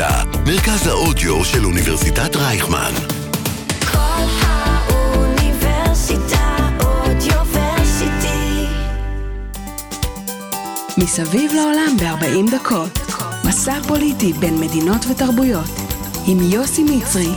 [0.00, 2.92] האוניברסיטה, מרכז האודיו של אוניברסיטת רייכמן.
[3.92, 8.66] כל האוניברסיטה אודיוורסיטי.
[10.98, 12.98] מסביב לעולם ב-40 דקות.
[13.48, 15.70] מסע פוליטי בין מדינות ותרבויות.
[16.26, 17.32] עם יוסי מצרי.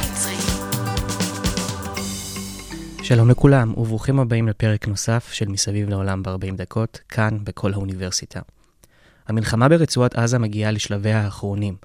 [3.03, 8.39] שלום לכולם, וברוכים הבאים לפרק נוסף של מסביב לעולם ב-40 דקות, כאן בכל האוניברסיטה.
[9.27, 11.75] המלחמה ברצועת עזה מגיעה לשלביה האחרונים,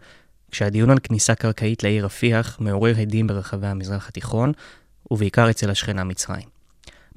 [0.51, 4.53] כשהדיון על כניסה קרקעית לעיר רפיח מעורר הדים ברחבי המזרח התיכון,
[5.11, 6.49] ובעיקר אצל השכנה מצרים.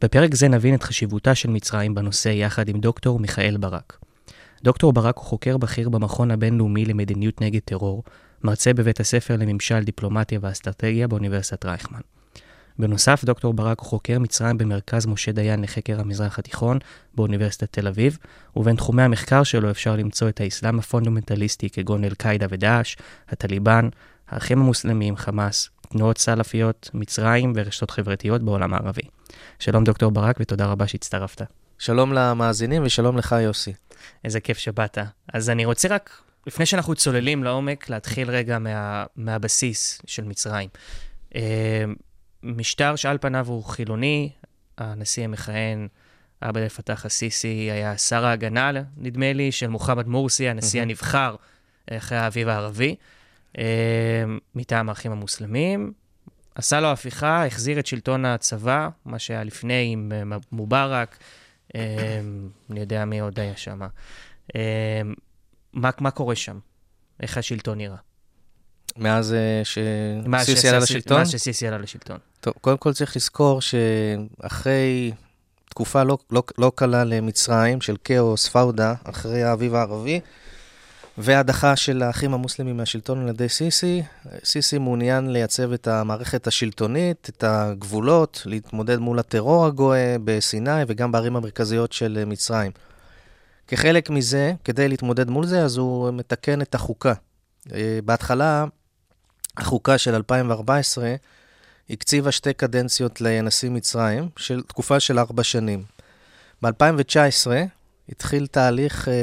[0.02, 3.98] בפרק זה נבין את חשיבותה של מצרים בנושא יחד עם דוקטור מיכאל ברק.
[4.64, 8.04] דוקטור ברק הוא חוקר בכיר במכון הבינלאומי למדיניות נגד טרור,
[8.44, 12.00] מרצה בבית הספר לממשל, דיפלומטיה ואסטרטגיה באוניברסיטת רייכמן.
[12.80, 16.80] בנוסף, דוקטור ברק הוא חוקר מצרים במרכז משה דיין לחקר המזרח התיכון
[17.16, 18.18] באוניברסיטת תל אביב,
[18.56, 22.96] ובין תחומי המחקר שלו אפשר למצוא את האסלאם הפונדומנטליסטי כגון אל-קאעידה ודאעש,
[23.30, 23.90] הטליבן,
[24.30, 29.02] האחים המוסלמים, חמאס, תנועות סלאפיות, מצרים ורשתות חברתיות בעולם הערבי.
[29.60, 31.42] שלום דוקטור ברק ותודה רבה שהצטרפת.
[31.78, 33.74] שלום למאזינים ושלום לך, יוסי.
[34.24, 34.98] איזה כיף שבאת.
[35.34, 40.70] אז אני רוצה רק, לפני שאנחנו צוללים לעומק, להתחיל רגע מה, מהבסיס של מצרים.
[42.44, 44.30] אה, משטר שעל פניו הוא חילוני,
[44.78, 45.88] הנשיא המכהן,
[46.42, 51.36] עבד אל פתאח א-סיסי, היה שר ההגנה, נדמה לי, של מוחמד מורסי, הנשיא הנבחר
[51.92, 52.96] אחרי האביב הערבי,
[53.58, 53.64] אה,
[54.56, 55.94] מטעם האחים המוסלמים.
[56.56, 61.18] עשה לו הפיכה, החזיר את שלטון הצבא, מה שהיה לפני עם אה, מובארק,
[61.76, 62.22] אה,
[62.70, 63.80] אני יודע מי עוד היה שם.
[65.74, 66.60] מה, מה קורה שם?
[67.20, 67.98] איך השלטון נראה?
[69.00, 71.18] מאז אה, שסיסי- עלה לשלטון?
[71.18, 72.18] מאז שסיסי עלה לשלטון.
[72.42, 75.12] טוב, קודם כל צריך לזכור שאחרי
[75.70, 80.20] תקופה לא, לא, לא קלה למצרים, של כאוס, פאודה, אחרי האביב הערבי,
[81.18, 84.04] והדחה של האחים המוסלמים מהשלטון על ידי סיסי,
[84.44, 91.36] סיסי מעוניין לייצב את המערכת השלטונית, את הגבולות, להתמודד מול הטרור הגואה בסיני וגם בערים
[91.36, 92.72] המרכזיות של מצרים.
[93.68, 97.14] כחלק מזה, כדי להתמודד מול זה, אז הוא מתקן את החוקה.
[97.74, 98.66] אה, בהתחלה,
[99.62, 101.16] החוקה של 2014
[101.90, 105.84] הקציבה שתי קדנציות לנשיא מצרים, של תקופה של ארבע שנים.
[106.62, 107.52] ב-2019
[108.10, 109.14] התחיל תהליך אה,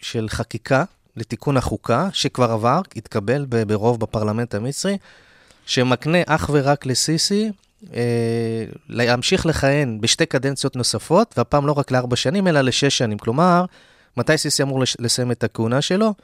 [0.00, 0.84] של חקיקה
[1.16, 4.98] לתיקון החוקה, שכבר עבר, התקבל ברוב בפרלמנט המצרי,
[5.66, 7.50] שמקנה אך ורק לסיסי
[7.94, 13.18] אה, להמשיך לכהן בשתי קדנציות נוספות, והפעם לא רק לארבע שנים, אלא לשש שנים.
[13.18, 13.64] כלומר,
[14.16, 16.14] מתי סיסי אמור לסיים את הכהונה שלו?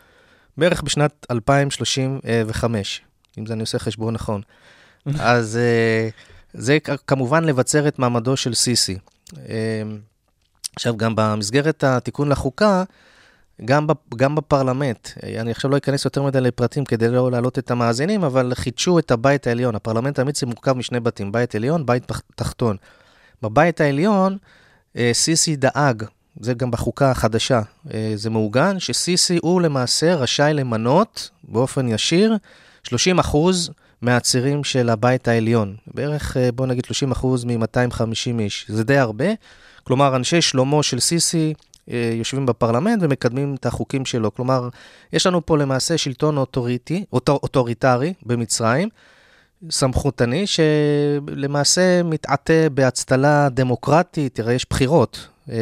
[0.57, 3.01] בערך בשנת 2035,
[3.39, 4.43] אם זה אני עושה חשבון נכון.
[5.21, 6.09] אז אה,
[6.53, 8.99] זה כמובן לבצר את מעמדו של סיסי.
[9.49, 9.83] אה,
[10.77, 12.85] עכשיו, גם במסגרת התיקון לחוקה,
[13.65, 17.71] גם, גם בפרלמנט, אה, אני עכשיו לא אכנס יותר מדי לפרטים כדי לא להעלות את
[17.71, 19.75] המאזינים, אבל חידשו את הבית העליון.
[19.75, 22.77] הפרלמנט המצרי מורכב משני בתים, בית עליון, בית תחתון.
[23.43, 24.39] בבית העליון,
[25.13, 26.05] סיסי דאג,
[26.41, 27.61] זה גם בחוקה החדשה,
[28.15, 32.37] זה מעוגן, שסיסי הוא למעשה רשאי למנות באופן ישיר
[32.83, 33.71] 30 אחוז
[34.03, 35.77] מהצירים של הבית העליון.
[35.95, 38.67] בערך, אה, בוא נגיד 30 אחוז מ-250 איש.
[38.69, 39.27] זה די הרבה.
[39.85, 41.55] כלומר, אנשי שלומו של סיסי
[41.91, 44.35] אה, יושבים בפרלמנט ומקדמים את החוקים שלו.
[44.35, 44.69] כלומר,
[45.13, 48.89] יש לנו פה למעשה שלטון אוטוריטי, אוטור, אוטוריטרי במצרים,
[49.71, 55.29] סמכותני, שלמעשה מתעטה באצטלה דמוקרטית, תראה, יש בחירות.
[55.51, 55.57] אה,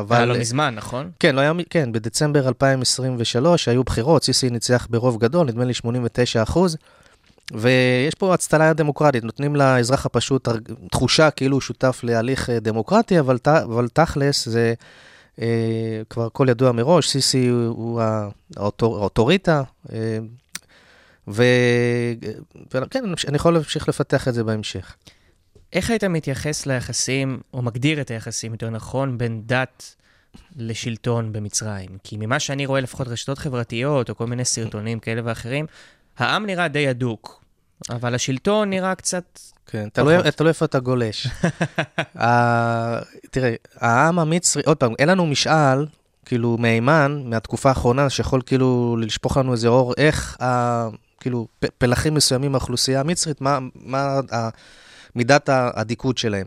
[0.00, 0.16] אבל...
[0.16, 1.10] היה לא מזמן, נכון?
[1.20, 6.42] כן, לא היה, כן, בדצמבר 2023 היו בחירות, סיסי ניצח ברוב גדול, נדמה לי 89
[6.42, 6.76] אחוז,
[7.52, 10.48] ויש פה הצטלה דמוקרטית, נותנים לאזרח הפשוט
[10.90, 14.74] תחושה כאילו הוא שותף להליך אה, דמוקרטי, אבל, ת- אבל תכלס זה
[15.40, 15.46] אה,
[16.10, 18.02] כבר הכל ידוע מראש, סיסי הוא, הוא
[18.56, 19.62] האוטור, האוטוריטה,
[19.92, 20.18] אה,
[21.28, 24.94] וכן, אני יכול להמשיך לפתח את זה בהמשך.
[25.76, 29.94] איך היית מתייחס ליחסים, או מגדיר את היחסים, יותר נכון, בין דת
[30.56, 31.90] לשלטון במצרים?
[32.04, 35.66] כי ממה שאני רואה, לפחות רשתות חברתיות, או כל מיני סרטונים כאלה ואחרים,
[36.18, 37.44] העם נראה די הדוק,
[37.90, 39.40] אבל השלטון נראה קצת...
[39.66, 40.16] כן, תלוי,
[40.48, 41.26] איפה אתה גולש.
[42.22, 42.98] ה-
[43.30, 45.86] תראה, העם המצרי, עוד פעם, אין לנו משאל,
[46.24, 50.88] כאילו, מהימן, מהתקופה האחרונה, שיכול כאילו לשפוך לנו איזה אור, איך, ה,
[51.20, 51.46] כאילו,
[51.78, 54.48] פלחים מסוימים מהאוכלוסייה המצרית, מה, מה ה,
[55.16, 56.46] מידת האדיקות שלהם.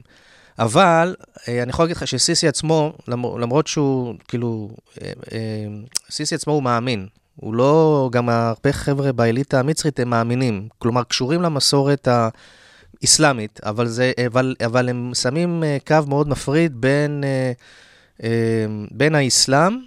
[0.60, 1.16] אבל
[1.48, 4.70] אה, אני יכול להגיד לך שסיסי עצמו, למ- למרות שהוא, כאילו,
[5.02, 5.68] אה, אה,
[6.12, 7.08] סיסי עצמו הוא מאמין.
[7.36, 10.68] הוא לא, גם הרבה חבר'ה באליטה המצרית הם מאמינים.
[10.78, 12.30] כלומר, קשורים למסורת ה...
[13.04, 17.24] אסלאמית, אבל, זה, אבל, אבל הם שמים קו מאוד מפריד בין,
[18.92, 19.80] בין האסלאם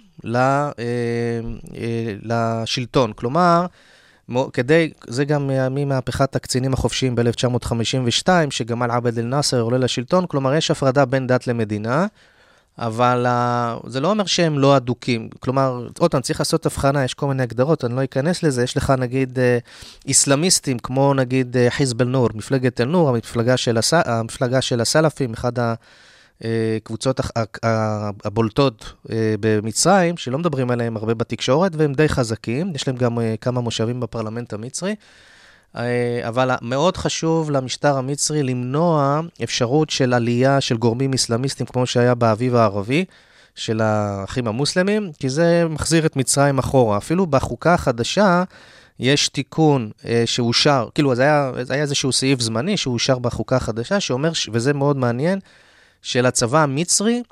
[2.23, 3.13] לשלטון.
[3.15, 3.65] כלומר,
[4.53, 10.71] כדי, זה גם מה- ממהפכת הקצינים החופשיים ב-1952, שגמל עבד אל-נאצר עולה לשלטון, כלומר, יש
[10.71, 12.05] הפרדה בין דת למדינה,
[12.79, 15.29] אבל uh, זה לא אומר שהם לא אדוקים.
[15.39, 18.63] כלומר, עוד פעם, צריך לעשות הבחנה, יש כל מיני הגדרות, אני לא אכנס לזה.
[18.63, 19.41] יש לך נגיד uh,
[20.07, 23.93] איסלאמיסטים, כמו נגיד uh, חיזב אל-נור, מפלגת אל-נור, המפלגה של, הס...
[23.93, 25.73] המפלגה של הסלאפים, אחד ה-
[27.63, 29.09] ה- הבולטות uh,
[29.39, 34.53] במצרים, שלא מדברים עליהם הרבה בתקשורת, והם די חזקים, יש להם גם כמה מושבים בפרלמנט
[34.53, 34.95] המצרי.
[35.75, 42.15] אה, אבל מאוד חשוב למשטר המצרי למנוע אפשרות של עלייה של גורמים אסלאמיסטים כמו שהיה
[42.15, 43.05] באביב הערבי
[43.55, 46.97] של האחים המוסלמים, כי זה מחזיר את מצרים אחורה.
[46.97, 48.43] אפילו בחוקה החדשה
[48.99, 54.31] יש תיקון אה, שאושר, כאילו זה היה, היה איזשהו סעיף זמני שאושר בחוקה החדשה, שאומר,
[54.51, 55.39] וזה מאוד מעניין,
[56.03, 57.23] שלצבא המצרי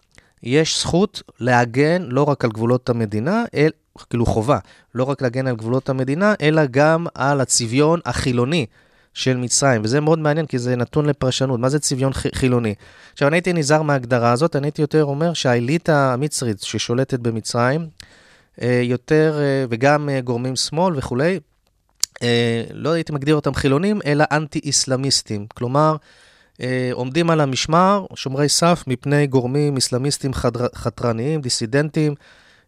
[0.43, 3.69] יש זכות להגן לא רק על גבולות המדינה, אל,
[4.09, 4.57] כאילו חובה,
[4.95, 8.65] לא רק להגן על גבולות המדינה, אלא גם על הצביון החילוני
[9.13, 9.81] של מצרים.
[9.83, 11.59] וזה מאוד מעניין, כי זה נתון לפרשנות.
[11.59, 12.75] מה זה צביון חילוני?
[13.13, 17.87] עכשיו, אני הייתי נזהר מההגדרה הזאת, אני הייתי יותר אומר שהאליטה המצרית ששולטת במצרים,
[18.61, 21.39] אה, יותר, אה, וגם אה, גורמים שמאל וכולי,
[22.73, 25.45] לא הייתי מגדיר אותם חילונים, אלא אנטי-אסלאמיסטים.
[25.55, 25.95] כלומר,
[26.91, 32.15] עומדים על המשמר, שומרי סף, מפני גורמים אסלאמיסטים חדר, חתרניים, דיסידנטים,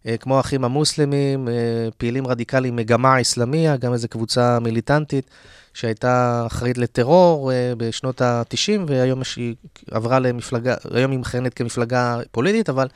[0.07, 1.54] אה, כמו האחים המוסלמים, אה,
[1.98, 5.30] פעילים רדיקליים מגמה אסלאמיה, גם איזו קבוצה מיליטנטית
[5.74, 9.56] שהייתה אחראית לטרור אה, בשנות ה-90, והיום היא
[9.92, 12.88] עברה למפלגה, היום היא מכהנת כמפלגה פוליטית, אבל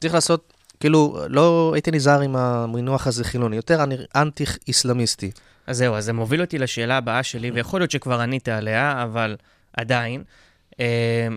[0.00, 3.84] צריך לעשות, כאילו, לא הייתי נזהר עם המינוח הזה חילוני, יותר
[4.16, 5.30] אנטי-אסלאמיסטי.
[5.66, 9.36] אז זהו, אז זה מוביל אותי לשאלה הבאה שלי, ויכול להיות שכבר ענית עליה, אבל
[9.78, 10.22] עדיין.
[10.80, 11.28] אה,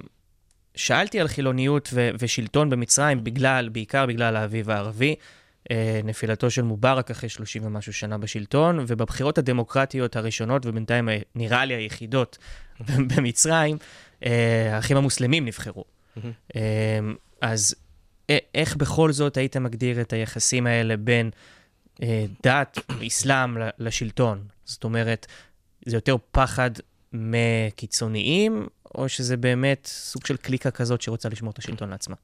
[0.75, 5.15] שאלתי על חילוניות ו- ושלטון במצרים בגלל, בעיקר בגלל האביב הערבי,
[5.71, 11.73] אה, נפילתו של מובארק אחרי 30 ומשהו שנה בשלטון, ובבחירות הדמוקרטיות הראשונות, ובינתיים נראה לי
[11.73, 12.37] היחידות
[13.15, 13.77] במצרים,
[14.25, 15.83] אה, האחים המוסלמים נבחרו.
[16.55, 16.99] אה,
[17.41, 17.75] אז
[18.55, 21.29] איך בכל זאת היית מגדיר את היחסים האלה בין
[22.03, 24.43] אה, דת, אסלאם לשלטון?
[24.65, 25.27] זאת אומרת,
[25.85, 26.71] זה יותר פחד
[27.13, 32.15] מקיצוניים, או שזה באמת סוג של קליקה כזאת שרוצה לשמור את השלטון לעצמה?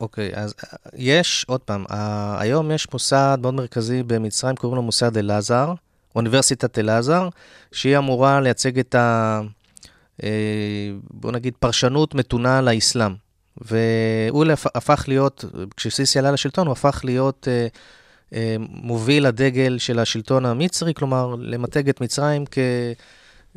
[0.00, 4.82] אוקיי, אז אה, יש, עוד פעם, ה- היום יש מוסד מאוד מרכזי במצרים, קוראים לו
[4.82, 5.74] מוסד אל-עזר,
[6.16, 7.28] אוניברסיטת אל-עזר,
[7.72, 9.40] שהיא אמורה לייצג את ה...
[10.22, 10.28] אה,
[11.10, 13.14] בוא נגיד, פרשנות מתונה לאסלאם.
[13.60, 14.44] והוא
[14.74, 15.44] הפך להיות,
[15.76, 17.66] כשסיסי עלה לשלטון, הוא הפך להיות אה,
[18.32, 22.58] אה, מוביל הדגל של השלטון המצרי, כלומר, למתג את מצרים כ...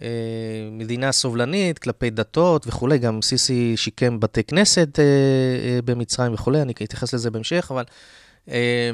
[0.01, 0.07] אה,
[0.71, 6.73] מדינה סובלנית כלפי דתות וכולי, גם סיסי שיקם בתי כנסת אה, אה, במצרים וכולי, אני
[6.73, 7.83] אתייחס לזה בהמשך, אבל
[8.49, 8.91] אה,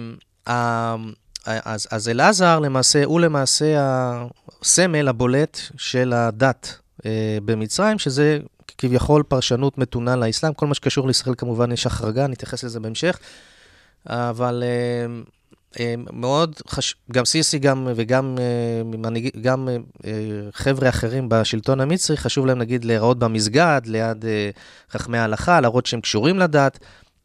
[1.45, 3.77] אז, אז אלעזר למעשה, הוא למעשה
[4.61, 8.39] הסמל הבולט של הדת אה, במצרים, שזה
[8.77, 13.19] כביכול פרשנות מתונה לאסלאם, כל מה שקשור לישראל כמובן יש החרגה, אני אתייחס לזה בהמשך,
[14.09, 15.21] אבל אה,
[16.13, 19.75] מאוד חשוב, גם סיסי גם, וגם אה, מנהיג, גם אה,
[20.05, 20.11] אה,
[20.51, 24.49] חבר'ה אחרים בשלטון המצרי, חשוב להם נגיד להיראות במסגד, ליד אה,
[24.91, 26.79] חכמי ההלכה, להראות שהם קשורים לדת.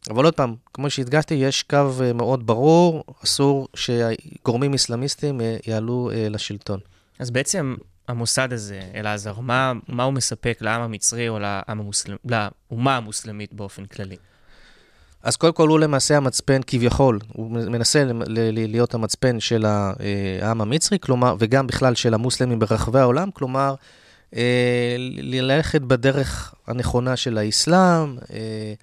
[0.09, 6.11] אבל עוד פעם, כמו שהדגשתי, יש קו אה, מאוד ברור, אסור שגורמים אסלאמיסטים אה, יעלו
[6.13, 6.79] אה, לשלטון.
[7.19, 7.75] אז בעצם
[8.07, 13.85] המוסד הזה, אלעזר, מה, מה הוא מספק לעם המצרי או לעם המוסלמ, לאומה המוסלמית באופן
[13.85, 14.15] כללי?
[15.23, 19.91] אז קודם כל הוא למעשה המצפן כביכול, הוא מנסה להיות המצפן של אה,
[20.41, 23.75] העם המצרי, כלומר, וגם בכלל של המוסלמים ברחבי העולם, כלומר,
[24.35, 28.73] אה, ללכת בדרך הנכונה של האסלאם, אה,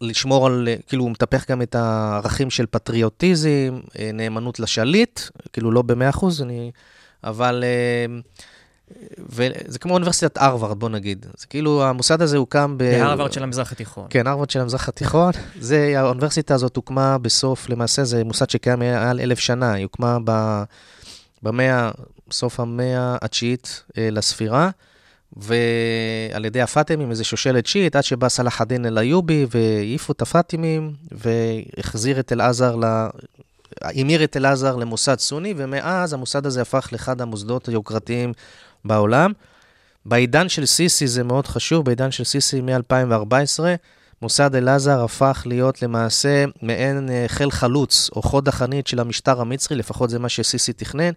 [0.00, 3.80] לשמור על, כאילו הוא מטפח גם את הערכים של פטריוטיזם,
[4.14, 5.20] נאמנות לשליט,
[5.52, 6.70] כאילו לא במאה אחוז, אני...
[7.24, 7.64] אבל...
[7.64, 8.20] אה,
[9.28, 11.26] וזה כמו אוניברסיטת הרווארד, בוא נגיד.
[11.36, 12.84] זה כאילו, המוסד הזה הוקם ב...
[12.84, 14.06] בהרווארד של המזרח התיכון.
[14.10, 15.32] כן, הרווארד של המזרח התיכון.
[15.60, 20.62] זה, האוניברסיטה הזאת הוקמה בסוף, למעשה זה מוסד שקיים מעל אלף שנה, היא הוקמה ב,
[21.42, 21.90] במאה,
[22.30, 24.70] סוף המאה התשיעית אה, לספירה,
[25.36, 32.20] ועל ידי הפאטימים, איזו שושלת שיעית, עד שבא סלאח א-דין אל-איובי והעיפו את הפאטימים, והחזיר
[32.20, 32.84] את אל-עזר ל...
[33.82, 38.32] המיר את אל-עזר למוסד סוני, ומאז המוסד הזה הפך לאחד המוסדות היוקרתיים
[38.88, 39.32] בעולם.
[40.04, 43.60] בעידן של סיסי זה מאוד חשוב, בעידן של סיסי מ-2014,
[44.22, 49.76] מוסד אל-עזר הפך להיות למעשה מעין אה, חיל חלוץ, או חוד החנית של המשטר המצרי,
[49.76, 51.10] לפחות זה מה שסיסי תכנן,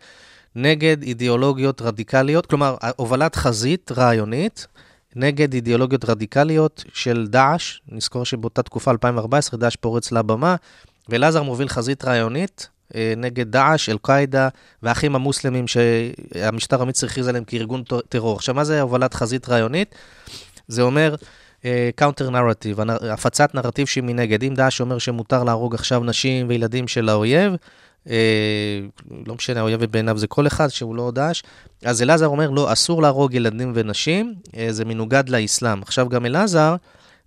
[0.56, 4.68] נגד אידיאולוגיות רדיקליות, כלומר, הובלת חזית רעיונית
[5.16, 7.80] נגד אידיאולוגיות רדיקליות של דאעש.
[7.88, 10.56] נזכור שבאותה תקופה, 2014, דאעש פורץ לבמה,
[11.10, 12.70] ואל-אזהר מוביל חזית רעיונית
[13.18, 14.50] נגד דאעש, אל-קאעידה
[14.84, 18.36] והאחים המוסלמים שהמשטר המצרי הכריז עליהם כארגון טרור.
[18.36, 19.96] עכשיו, מה זה הובלת חזית רעיונית?
[20.68, 21.16] זה אומר
[21.96, 22.78] counter narrative,
[23.12, 24.44] הפצת נרטיב שהיא מנגד.
[24.44, 27.54] אם דאעש אומר שמותר להרוג עכשיו נשים וילדים של האויב,
[28.10, 28.80] אה,
[29.26, 31.44] לא משנה, האויב בעיניו זה כל אחד שהוא לא דאעש,
[31.86, 35.82] אז אלעזר אומר, לא, אסור להרוג ילדים ונשים, אה, זה מנוגד לאסלאם.
[35.82, 36.76] עכשיו, גם אלעזר,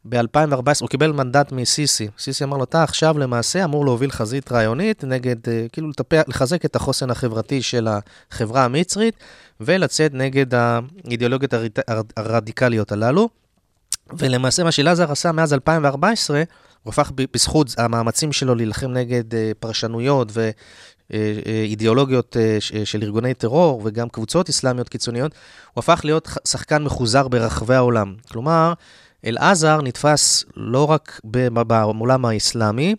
[0.05, 2.09] ב-2014, הוא קיבל מנדט מסיסי.
[2.19, 6.65] סיסי אמר לו, אתה עכשיו למעשה אמור להוביל חזית רעיונית נגד, אה, כאילו לטפח, לחזק
[6.65, 7.89] את החוסן החברתי של
[8.31, 9.15] החברה המצרית,
[9.61, 13.29] ולצאת נגד האידיאולוגיות הר- הר- הרדיקליות הללו.
[14.19, 16.43] ולמעשה מה שאלעזר עשה מאז 2014,
[16.83, 20.33] הוא הפך בזכות המאמצים שלו להילחם נגד אה, פרשנויות
[21.11, 25.33] ואידיאולוגיות אה, של ארגוני טרור וגם קבוצות אסלאמיות קיצוניות,
[25.75, 28.15] הוא הפך להיות שחקן מחוזר ברחבי העולם.
[28.31, 28.73] כלומר,
[29.27, 32.95] אלעזר נתפס לא רק בעולם האסלאמי,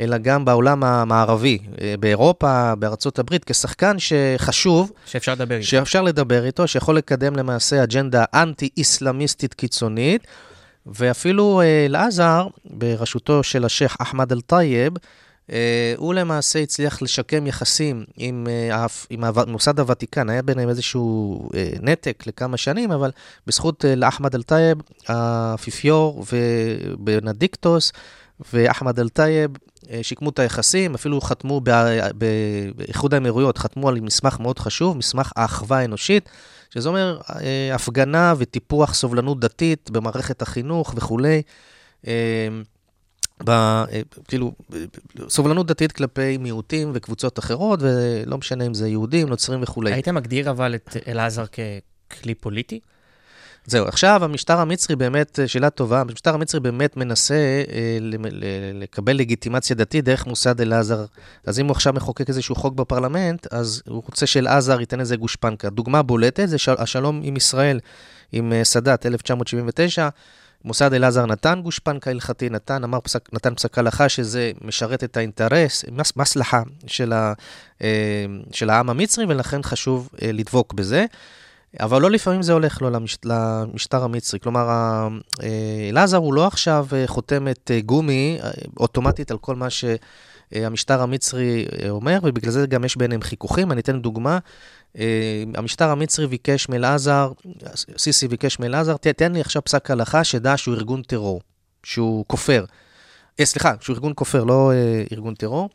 [0.00, 5.66] אלא גם בעולם המערבי, אה, באירופה, בארצות הברית, כשחקן שחשוב, שאפשר לדבר איתו.
[5.66, 10.26] שאפשר לדבר איתו, שיכול לקדם למעשה אג'נדה אנטי-אסלאמיסטית קיצונית,
[10.86, 14.92] ואפילו אה, אל-אזהר, בראשותו של השייח' אחמד אל-טייב,
[15.96, 22.24] הוא למעשה הצליח לשקם יחסים עם, אה, עם מוסד הוותיקן, היה ביניהם איזשהו אה, נתק
[22.26, 23.10] לכמה שנים, אבל
[23.46, 27.92] בזכות אה, לאחמד אל-טייב, האפיפיור ובנדיקטוס
[28.52, 29.50] ואחמד אל-טייב
[29.90, 31.60] אה, שיקמו את היחסים, אפילו חתמו
[32.76, 36.28] באיחוד האמירויות, חתמו על מסמך מאוד חשוב, מסמך האחווה האנושית,
[36.70, 41.42] שזה אומר אה, הפגנה וטיפוח סובלנות דתית במערכת החינוך וכולי.
[43.44, 43.84] ב, אה,
[44.28, 44.52] כאילו,
[45.28, 49.92] סובלנות דתית כלפי מיעוטים וקבוצות אחרות, ולא משנה אם זה יהודים, נוצרים וכולי.
[49.92, 52.80] היית מגדיר אבל את אלעזר ככלי פוליטי?
[53.68, 57.98] זהו, עכשיו המשטר המצרי באמת, אה, שאלה טובה, המשטר המצרי באמת מנסה אה,
[58.74, 61.04] לקבל לגיטימציה דתית דרך מוסד אלעזר.
[61.46, 65.70] אז אם הוא עכשיו מחוקק איזשהו חוק בפרלמנט, אז הוא רוצה שאלעזר ייתן איזה גושפנקה.
[65.70, 67.80] דוגמה בולטת זה של- השלום עם ישראל,
[68.32, 70.08] עם אה, סאדאת, 1979.
[70.66, 75.84] מוסד אלעזר נתן גושפנקה הלכתי, נתן, אמר פסק, נתן פסק הלכה שזה משרת את האינטרס,
[75.92, 77.32] מס, מסלחה של, ה,
[77.82, 81.04] אה, של העם המצרי, ולכן חשוב אה, לדבוק בזה.
[81.80, 84.40] אבל לא לפעמים זה הולך לו למש, למשטר המצרי.
[84.40, 84.68] כלומר,
[85.42, 88.38] אה, אלעזר הוא לא עכשיו חותמת גומי
[88.80, 89.70] אוטומטית על כל מה
[90.54, 93.72] שהמשטר המצרי אה, אומר, ובגלל זה גם יש ביניהם חיכוכים.
[93.72, 94.38] אני אתן דוגמה.
[94.98, 95.04] אה,
[95.54, 97.32] המשטר המצרי ביקש מאלעזר,
[97.98, 101.40] סיסי ביקש מאלעזר, "ת- תן לי עכשיו פסק הלכה שדע שהוא ארגון טרור,
[101.82, 102.64] שהוא כופר.
[103.40, 105.68] אה, סליחה, שהוא ארגון כופר, לא אה, ארגון טרור.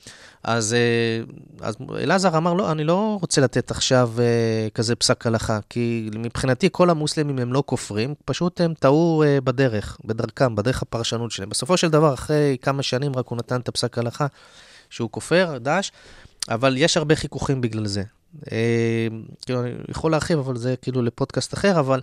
[0.44, 1.24] אז, אה,
[1.68, 6.70] אז אלעזר אמר, לא, אני לא רוצה לתת עכשיו אה, כזה פסק הלכה, כי מבחינתי
[6.72, 11.50] כל המוסלמים הם לא כופרים, פשוט הם טעו אה, בדרך, בדרכם, בדרך הפרשנות שלהם.
[11.50, 14.28] בסופו של דבר, אחרי כמה שנים רק הוא נתן את הפסק הלכה
[14.90, 15.92] שהוא כופר, דאעש,
[16.50, 18.04] אבל יש הרבה חיכוכים בגלל זה.
[18.52, 19.08] אה,
[19.46, 22.02] כאילו, אני יכול להרחיב, אבל זה כאילו לפודקאסט אחר, אבל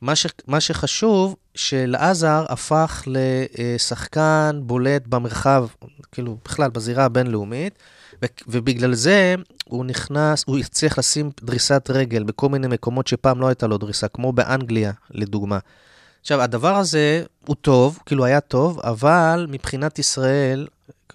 [0.00, 5.66] מה, ש, מה שחשוב, שאלעזר הפך לשחקן בולט במרחב,
[6.12, 7.78] כאילו בכלל בזירה הבינלאומית,
[8.22, 9.34] ו, ובגלל זה
[9.64, 14.08] הוא נכנס, הוא הצליח לשים דריסת רגל בכל מיני מקומות שפעם לא הייתה לו דריסה,
[14.08, 15.58] כמו באנגליה, לדוגמה.
[16.20, 20.66] עכשיו, הדבר הזה הוא טוב, כאילו היה טוב, אבל מבחינת ישראל...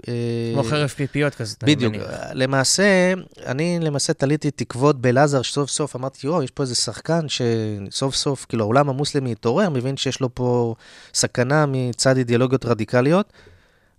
[0.07, 0.13] אה,
[0.53, 1.93] כמו חרב פיפיות כזה, אני בדיוק.
[2.33, 3.13] למעשה,
[3.45, 8.45] אני למעשה תליתי תקוות באלעזר, שסוף סוף אמרתי, יואו, יש פה איזה שחקן שסוף סוף,
[8.49, 10.75] כאילו, העולם המוסלמי התעורר, מבין שיש לו פה
[11.13, 13.33] סכנה מצד אידיאולוגיות רדיקליות,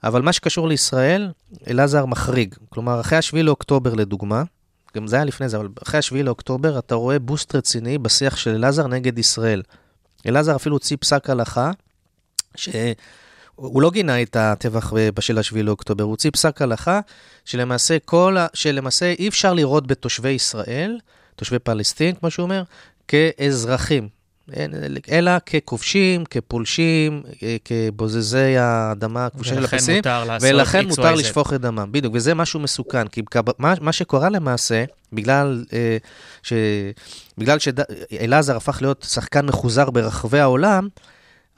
[0.04, 1.30] אבל מה שקשור לישראל,
[1.68, 2.54] אלעזר מחריג.
[2.68, 4.42] כלומר, אחרי השביעי לאוקטובר, לדוגמה,
[4.96, 8.50] גם זה היה לפני זה, אבל אחרי השביעי לאוקטובר, אתה רואה בוסט רציני בשיח של
[8.50, 9.62] אלעזר נגד ישראל.
[10.26, 11.70] אלעזר אפילו הוציא פסק הלכה,
[12.54, 12.68] ש...
[13.56, 17.00] הוא לא גינה את הטבח בשל השביעי לאוקטובר, הוא הוציא פסק הלכה
[17.44, 20.99] שלמעשה, כל, שלמעשה אי אפשר לראות בתושבי ישראל,
[21.37, 22.62] תושבי פלסטין, כמו שהוא אומר,
[23.09, 24.09] כאזרחים,
[25.11, 31.14] אלא ככובשים, כפולשים, אה, כבוזזי האדמה הכבושה של ולכן הפלסטינים, מותר ולכן מותר.
[31.14, 31.88] לשפוך את דמם.
[31.92, 33.23] בדיוק, וזה משהו מסוכן, כי
[33.59, 35.97] מה, מה שקורה למעשה, בגלל, אה,
[36.42, 36.52] ש,
[37.38, 40.88] בגלל שאלעזר הפך להיות שחקן מחוזר ברחבי העולם,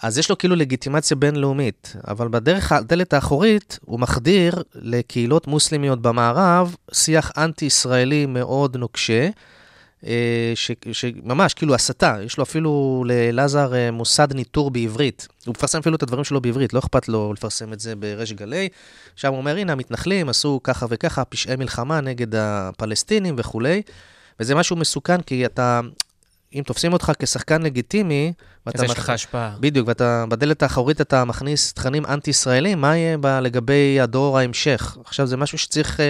[0.02, 6.74] אז יש לו כאילו לגיטימציה בינלאומית, אבל בדרך הדלת האחורית הוא מחדיר לקהילות מוסלמיות במערב
[6.92, 9.28] שיח אנטי-ישראלי מאוד נוקשה,
[10.06, 15.28] אה, ש- שממש כאילו הסתה, יש לו אפילו לאלעזר אה, מוסד ניטור בעברית.
[15.46, 18.68] הוא מפרסם אפילו את הדברים שלו בעברית, לא אכפת לו לפרסם את זה בריש גלי.
[19.16, 23.82] שם הוא אומר, הנה, המתנחלים עשו ככה וככה, פשעי מלחמה נגד הפלסטינים וכולי,
[24.40, 25.80] וזה משהו מסוכן, כי אתה,
[26.54, 28.32] אם תופסים אותך כשחקן לגיטימי,
[28.66, 29.54] ואתה אז יש לך השפעה.
[29.60, 34.96] בדיוק, ואתה בדלת האחורית אתה מכניס תכנים אנטי-ישראלים, מה יהיה ב- לגבי הדור ההמשך?
[35.04, 36.00] עכשיו, זה משהו שצריך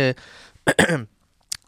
[0.71, 0.73] uh,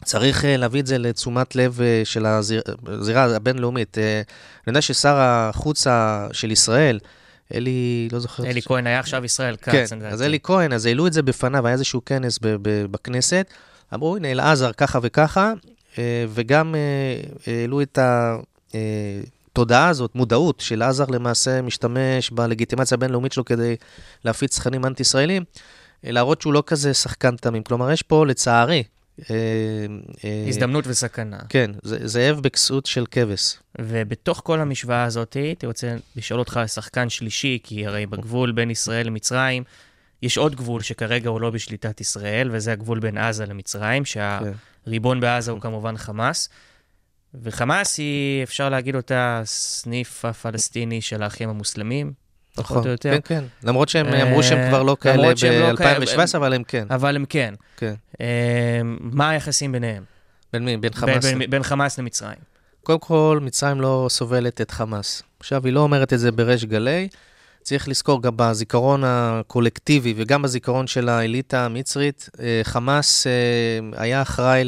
[0.05, 3.97] צריך אה, להביא את זה לתשומת לב אה, של הזיר- הזירה הבינלאומית.
[3.97, 4.23] אה, אני
[4.67, 5.85] יודע ששר החוץ
[6.31, 6.99] של ישראל,
[7.53, 8.45] אלי, לא זוכר.
[8.45, 9.71] אלי כהן היה עכשיו ישראל כץ.
[9.89, 10.05] כן.
[10.05, 12.39] אז אלי כהן, אז העלו את זה בפניו, היה איזשהו כנס
[12.91, 13.47] בכנסת.
[13.93, 15.53] אמרו, הנה, אלעזר ככה וככה,
[15.97, 17.21] אה, וגם אה,
[17.53, 17.99] העלו את
[18.73, 23.75] התודעה הזאת, מודעות, שאלעזר למעשה משתמש בלגיטימציה הבינלאומית שלו כדי
[24.25, 25.43] להפיץ תכנים אנטי-ישראלים,
[26.05, 27.63] אה, להראות שהוא לא כזה שחקן תמים.
[27.63, 28.83] כלומר, יש פה, לצערי,
[29.29, 29.35] אה,
[30.25, 31.37] אה, הזדמנות וסכנה.
[31.49, 33.57] כן, זאב בכסות של כבש.
[33.81, 38.71] ובתוך כל המשוואה הזאת, הייתי רוצה לשאול אותך על שחקן שלישי, כי הרי בגבול בין
[38.71, 39.63] ישראל למצרים,
[40.21, 45.51] יש עוד גבול שכרגע הוא לא בשליטת ישראל, וזה הגבול בין עזה למצרים, שהריבון בעזה
[45.51, 46.49] הוא כמובן חמאס.
[47.43, 52.11] וחמאס היא, אפשר להגיד אותה, סניף הפלסטיני של האחים המוסלמים,
[52.55, 53.11] פחות או יותר.
[53.11, 53.43] כן, כן.
[53.63, 56.87] למרות שהם אה, אמרו שהם כבר לא כאלה לא ב-2017, כאלה, אבל הם כן.
[56.89, 57.53] אבל הם כן.
[57.77, 57.93] כן.
[58.21, 60.03] אה, מה היחסים ביניהם?
[60.53, 60.77] בין מי?
[60.77, 61.25] בין חמאס?
[61.49, 62.37] בין- חמאס למצרים.
[62.83, 65.23] קודם כל, מצרים לא סובלת את חמאס.
[65.39, 67.07] עכשיו, היא לא אומרת את זה בריש גלי.
[67.61, 73.27] צריך לזכור גם בזיכרון הקולקטיבי וגם בזיכרון של האליטה המצרית, אה, חמאס
[73.97, 74.63] היה אחראי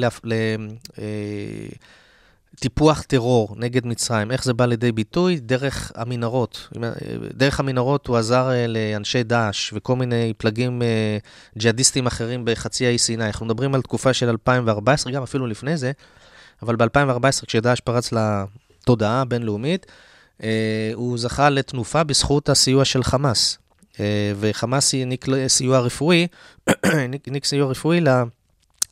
[2.60, 4.32] לטיפוח טרור נגד מצרים.
[4.32, 5.40] איך זה בא לידי ביטוי?
[5.40, 6.68] דרך המנהרות.
[6.84, 6.90] אה,
[7.34, 11.18] דרך המנהרות הוא עזר אה, לאנשי דאעש וכל מיני פלגים אה,
[11.58, 13.26] ג'יהאדיסטים אחרים בחצי האי סיני.
[13.26, 15.92] אנחנו מדברים על תקופה של 2014, גם אפילו לפני זה.
[16.62, 19.86] אבל ב-2014, כשדאעש פרץ לתודעה הבינלאומית,
[20.94, 23.58] הוא זכה לתנופה בזכות הסיוע של חמאס.
[24.40, 26.28] וחמאס העניק סיוע רפואי,
[26.84, 28.02] העניק סיוע רפואי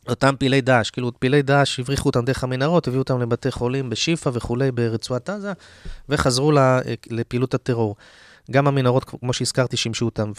[0.08, 0.90] לאותם פעילי דאעש.
[0.90, 5.52] כאילו, פעילי דאעש הבריחו אותם דרך המנהרות, הביאו אותם לבתי חולים בשיפא וכולי ברצועת עזה,
[6.08, 6.78] וחזרו ל-
[7.10, 7.96] לפעילות הטרור.
[8.50, 10.32] גם המנהרות, כמו שהזכרתי, שימשו אותם.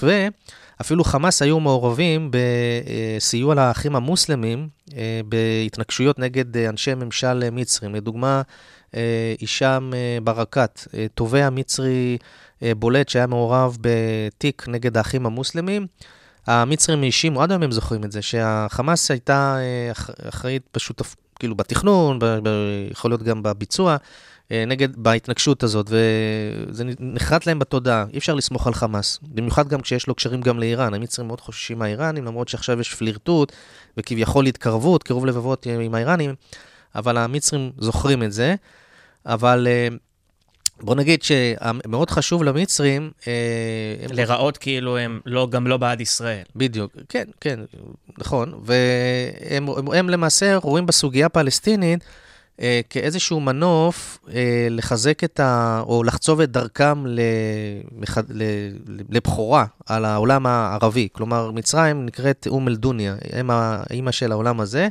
[0.80, 2.32] ואפילו חמאס היו מעורבים
[3.18, 4.68] בסיוע לאחים המוסלמים
[4.98, 7.96] אה, בהתנגשויות נגד אה, אנשי ממשל אה, מצרים.
[7.96, 8.42] לדוגמה,
[8.96, 12.18] אה, הישאם אה, ברקת, אה, תובע מצרי
[12.64, 15.88] אה, בולט שהיה מעורב בתיק נגד האחים המוסלמים.
[16.48, 21.02] המצרים האשימו, עד היום הם זוכרים את זה, שהחמאס הייתה אה, אח- אחראית פשוט,
[21.40, 23.98] כאילו בתכנון, ב- ב- יכול להיות גם בביצוע,
[24.52, 29.20] אה, נגד, בהתנגשות הזאת, וזה נחרט להם בתודעה, אי אפשר לסמוך על חמאס.
[29.22, 33.52] במיוחד גם כשיש לו קשרים גם לאיראן, המצרים מאוד חוששים מהאיראנים, למרות שעכשיו יש פלירטוט
[33.98, 36.36] וכביכול התקרבות, קירוב לבבות עם האיראנים,
[36.96, 38.56] אבל המצרים זוכרים את זה.
[39.26, 39.88] אבל אה,
[40.82, 43.34] בוא נגיד שמאוד חשוב למצרים, אה,
[44.04, 46.44] הם לראות כאילו הם לא, גם לא בעד ישראל.
[46.56, 47.60] בדיוק, כן, כן,
[48.18, 48.54] נכון.
[48.64, 52.04] והם הם, הם למעשה רואים בסוגיה הפלסטינית
[52.62, 55.82] אה, כאיזשהו מנוף אה, לחזק את ה...
[55.88, 57.20] או לחצוב את דרכם ל,
[58.02, 58.44] לח, ל,
[59.10, 61.08] לבכורה על העולם הערבי.
[61.12, 64.88] כלומר, מצרים נקראת אום אל-דוניה, הם האימא של העולם הזה.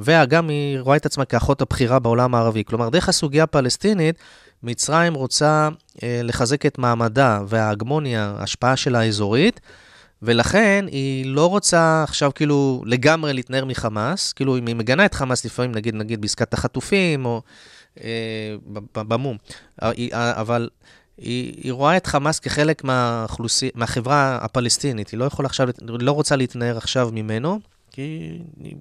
[0.00, 2.64] וגם היא רואה את עצמה כאחות הבכירה בעולם הערבי.
[2.64, 4.16] כלומר, דרך הסוגיה הפלסטינית,
[4.62, 5.68] מצרים רוצה
[6.02, 9.60] אה, לחזק את מעמדה וההגמוניה, ההשפעה שלה האזורית,
[10.22, 15.44] ולכן היא לא רוצה עכשיו כאילו לגמרי להתנער מחמאס, כאילו אם היא מגנה את חמאס
[15.44, 17.42] לפעמים, נגיד, נגיד בעסקת החטופים, או
[18.00, 18.56] אה,
[18.94, 19.36] במום,
[19.82, 20.68] אה, אה, אבל
[21.18, 22.82] היא, היא רואה את חמאס כחלק
[23.74, 27.60] מהחברה הפלסטינית, היא לא יכולה עכשיו, לא רוצה להתנער עכשיו ממנו,
[27.92, 28.38] כי...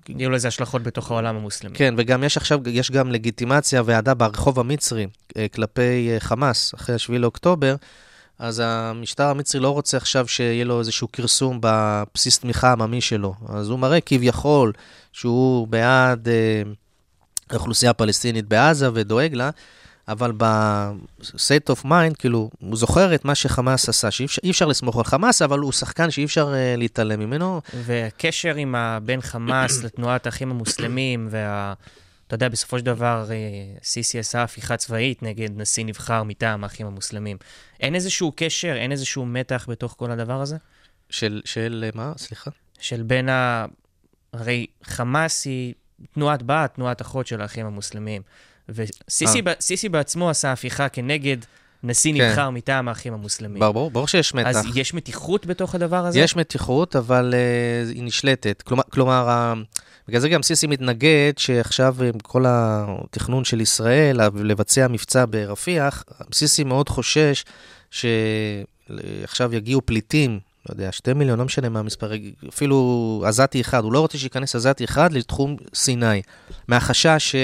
[0.09, 1.77] יהיו לזה השלכות בתוך העולם המוסלמי.
[1.77, 6.99] כן, וגם יש עכשיו, יש גם לגיטימציה ואהדה ברחוב המצרי אה, כלפי אה, חמאס, אחרי
[6.99, 7.75] 7 לאוקטובר,
[8.39, 13.33] אז המשטר המצרי לא רוצה עכשיו שיהיה לו איזשהו כרסום בבסיס תמיכה העממי שלו.
[13.49, 14.73] אז הוא מראה כביכול
[15.11, 16.61] שהוא בעד אה,
[17.49, 19.49] האוכלוסייה הפלסטינית בעזה ודואג לה,
[20.11, 24.97] אבל ב-state of mind, כאילו, הוא זוכר את מה שחמאס עשה, שאי אפשר, אפשר לסמוך
[24.97, 27.61] על חמאס, אבל הוא שחקן שאי אפשר אה, להתעלם ממנו.
[27.73, 28.99] והקשר עם ה...
[29.03, 31.73] בין חמאס לתנועת האחים המוסלמים, וה...
[32.27, 33.29] אתה יודע, בסופו של דבר,
[33.83, 37.37] סיסי עשה הפיכה צבאית נגד נשיא נבחר מטעם האחים המוסלמים.
[37.79, 40.57] אין איזשהו קשר, אין איזשהו מתח בתוך כל הדבר הזה?
[41.09, 42.13] של, של מה?
[42.17, 42.51] סליחה?
[42.79, 43.65] של בין ה...
[44.33, 45.73] הרי חמאס היא
[46.13, 48.21] תנועת בת, תנועת אחות של האחים המוסלמים.
[48.69, 49.91] וסיסי אה.
[49.91, 51.37] בעצמו עשה הפיכה כנגד
[51.83, 52.29] נשיא כן.
[52.29, 53.59] נבחר מטעם האחים המוסלמים.
[53.59, 54.47] ברור, ברור שיש מתח.
[54.47, 56.19] אז יש מתיחות בתוך הדבר הזה?
[56.19, 58.61] יש מתיחות, אבל uh, היא נשלטת.
[58.61, 59.53] כלומר, כלומר ה...
[60.07, 66.63] בגלל זה גם סיסי מתנגד שעכשיו עם כל התכנון של ישראל לבצע מבצע ברפיח, סיסי
[66.63, 67.45] מאוד חושש
[67.91, 72.11] שעכשיו יגיעו פליטים, לא יודע, שתי מיליון, לא משנה מה המספר,
[72.49, 76.21] אפילו עזתי אחד, הוא לא רוצה שייכנס עזתי אחד לתחום סיני.
[76.67, 77.35] מהחשש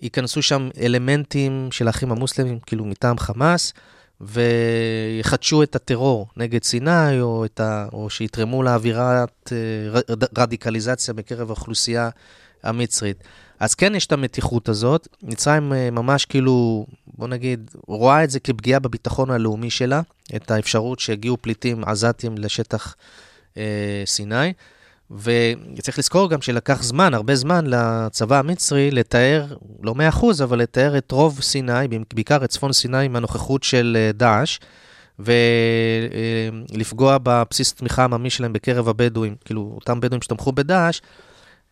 [0.00, 3.72] שייכנסו שם אלמנטים של האחים המוסלמים, כאילו מטעם חמאס,
[4.20, 10.00] ויחדשו את הטרור נגד סיני, או, ה, או שיתרמו לאווירת אה,
[10.38, 12.08] רדיקליזציה בקרב האוכלוסייה
[12.62, 13.24] המצרית.
[13.60, 18.40] אז כן יש את המתיחות הזאת, מצרים אה, ממש כאילו, בוא נגיד, רואה את זה
[18.40, 20.00] כפגיעה בביטחון הלאומי שלה,
[20.36, 22.96] את האפשרות שהגיעו פליטים עזתים לשטח
[23.56, 24.52] אה, סיני.
[25.10, 29.46] וצריך לזכור גם שלקח זמן, הרבה זמן, לצבא המצרי לתאר,
[29.82, 34.12] לא 100%, אבל לתאר את רוב סיני, בעיקר את צפון סיני, עם הנוכחות של אה,
[34.12, 34.58] דאעש,
[35.18, 41.00] ולפגוע בבסיס תמיכה העממי שלהם בקרב הבדואים, כאילו, אותם בדואים שתמכו בדאעש,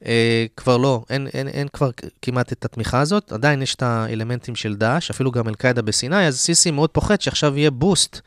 [0.06, 1.90] אה, כבר לא, אין, אין, אין כבר
[2.22, 6.38] כמעט את התמיכה הזאת, עדיין יש את האלמנטים של דאעש, אפילו גם אל-קאעידה בסיני, אז
[6.38, 8.20] סיסי מאוד פוחד שעכשיו יהיה בוסט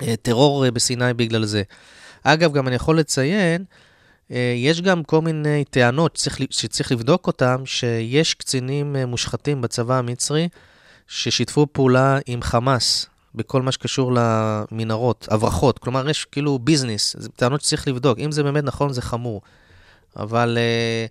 [0.00, 1.62] לטרור אה, בסיני בגלל זה.
[2.22, 3.64] אגב, גם אני יכול לציין,
[4.30, 9.98] אה, יש גם כל מיני טענות שצריך, שצריך לבדוק אותן, שיש קצינים אה, מושחתים בצבא
[9.98, 10.48] המצרי
[11.08, 15.78] ששיתפו פעולה עם חמאס בכל מה שקשור למנהרות, הברחות.
[15.78, 18.18] כלומר, יש כאילו ביזנס, זה טענות שצריך לבדוק.
[18.18, 19.40] אם זה באמת נכון, זה חמור.
[20.16, 21.06] אבל, אה,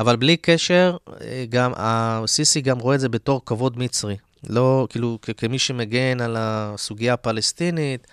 [0.00, 0.96] אבל בלי קשר,
[1.48, 4.16] גם הסיסי גם רואה את זה בתור כבוד מצרי.
[4.48, 8.06] לא, כאילו, כמי שמגן על הסוגיה הפלסטינית,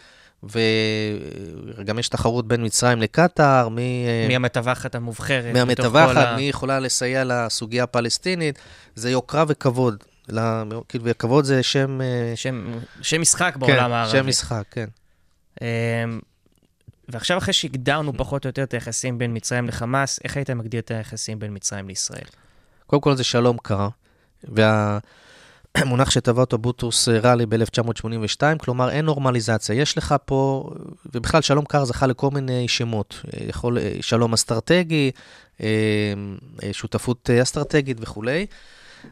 [0.44, 4.06] וגם יש תחרות בין מצרים לקטאר, מי...
[4.28, 5.54] מי המתווכת המובחרת.
[5.54, 8.60] מי המתווכת, מי יכולה לסייע לסוגיה הפלסטינית,
[8.96, 10.04] זה יוקרה וכבוד.
[10.89, 12.02] כאילו, וכבוד זה שם...
[12.02, 14.17] אה, שם, שם משחק בעולם כן, הערבי.
[14.17, 14.88] שם משחק, כן.
[17.12, 20.91] ועכשיו, אחרי שהגדרנו פחות או יותר את היחסים בין מצרים לחמאס, איך היית מגדיר את
[20.91, 22.26] היחסים בין מצרים לישראל?
[22.88, 23.88] קודם כל זה שלום קר,
[24.43, 25.00] וה...
[25.86, 29.76] מונח שטבע אותו בוטרוס ראלי ב-1982, כלומר אין נורמליזציה.
[29.76, 30.69] יש לך פה,
[31.13, 33.21] ובכלל שלום קר זכה לכל מיני שמות.
[33.47, 35.12] יכול, שלום אסטרטגי,
[35.62, 35.67] אה,
[36.71, 38.45] שותפות אסטרטגית וכולי.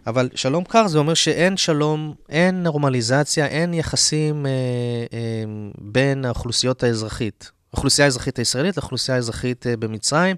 [0.07, 4.51] אבל שלום קר זה אומר שאין שלום, אין נורמליזציה, אין יחסים אה,
[5.13, 5.43] אה,
[5.77, 10.35] בין האוכלוסיות האזרחית, האוכלוסייה האזרחית הישראלית לאוכלוסייה האזרחית אה, במצרים.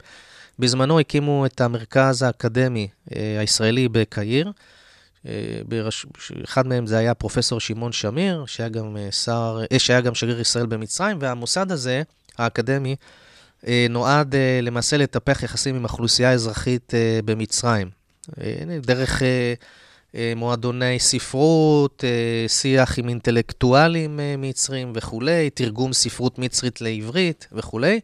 [0.60, 4.52] בזמנו הקימו את המרכז האקדמי אה, הישראלי בקהיר.
[5.28, 5.32] אה.
[6.44, 11.18] אחד מהם זה היה פרופסור שמעון שמיר, שהיה גם, שר, שהיה גם שגריר ישראל במצרים,
[11.22, 12.02] והמוסד הזה,
[12.38, 12.96] האקדמי,
[13.90, 16.94] נועד למעשה לטפח יחסים עם האוכלוסייה האזרחית
[17.26, 17.90] במצרים.
[18.82, 19.22] דרך
[20.36, 22.04] מועדוני ספרות,
[22.48, 28.00] שיח עם אינטלקטואלים מצרים וכולי, תרגום ספרות מצרית לעברית וכולי.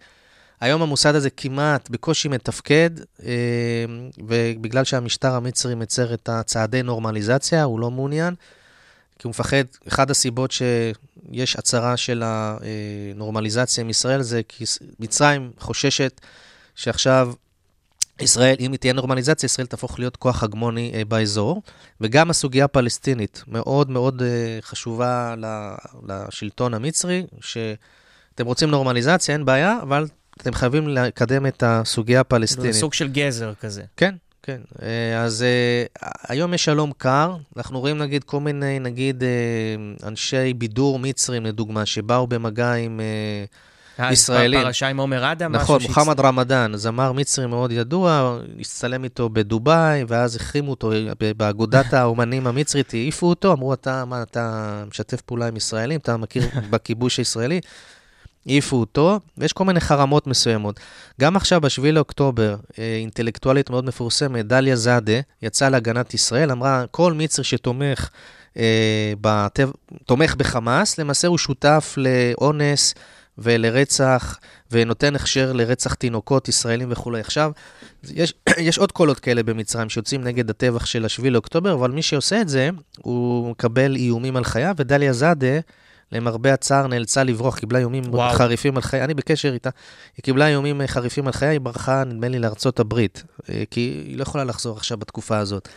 [0.61, 2.89] היום המוסד הזה כמעט בקושי מתפקד,
[3.23, 3.33] אה,
[4.17, 8.33] ובגלל שהמשטר המצרי מצר את הצעדי נורמליזציה, הוא לא מעוניין,
[9.19, 14.65] כי הוא מפחד, אחת הסיבות שיש הצהרה של הנורמליזציה עם ישראל זה כי
[14.99, 16.21] מצרים חוששת
[16.75, 17.33] שעכשיו
[18.21, 21.61] ישראל, אם היא תהיה נורמליזציה, ישראל תהפוך להיות כוח הגמוני אה, באזור.
[22.01, 25.35] וגם הסוגיה הפלסטינית מאוד מאוד אה, חשובה
[26.07, 30.07] לשלטון המצרי, שאתם רוצים נורמליזציה, אין בעיה, אבל
[30.41, 32.73] אתם חייבים לקדם את הסוגיה הפלסטינית.
[32.73, 33.83] זה סוג של גזר כזה.
[33.97, 34.61] כן, כן.
[34.81, 35.45] אה, אז
[36.27, 39.23] היום יש שלום קר, אנחנו רואים נגיד כל מיני, נגיד,
[40.03, 42.99] אנשי בידור מצרים, לדוגמה, שבאו במגע עם
[44.11, 44.61] ישראלים.
[44.61, 45.51] פרשה עם עומר אדם?
[45.51, 50.91] נכון, מוחמד רמדאן, זמר מצרי מאוד ידוע, הצטלם איתו בדובאי, ואז החרימו אותו
[51.37, 56.43] באגודת האומנים המצרית, העיפו אותו, אמרו, אתה, מה, אתה משתף פעולה עם ישראלים, אתה מכיר
[56.71, 57.59] בכיבוש הישראלי?
[58.47, 60.79] העיפו אותו, ויש כל מיני חרמות מסוימות.
[61.21, 67.13] גם עכשיו, ב-7 לאוקטובר, אה, אינטלקטואלית מאוד מפורסמת, דליה זאדה, יצאה להגנת ישראל, אמרה, כל
[67.13, 68.09] מצר שתומך
[68.57, 69.69] אה, בטב...
[70.05, 72.93] תומך בחמאס, למעשה הוא שותף לאונס
[73.37, 74.39] ולרצח,
[74.71, 77.19] ונותן הכשר לרצח תינוקות ישראלים וכולי.
[77.19, 77.51] עכשיו,
[78.03, 82.41] יש, יש עוד קולות כאלה במצרים שיוצאים נגד הטבח של 7 לאוקטובר, אבל מי שעושה
[82.41, 85.59] את זה, הוא מקבל איומים על חייו, ודליה זאדה,
[86.11, 88.33] למרבה הצער, נאלצה לברוח, קיבלה איומים וואו.
[88.33, 89.69] חריפים על חיי, אני בקשר איתה,
[90.17, 94.17] היא קיבלה איומים חריפים על חיי, היא ברחה, נדמה לי, לארצות הברית, אה, כי היא
[94.17, 95.69] לא יכולה לחזור עכשיו בתקופה הזאת.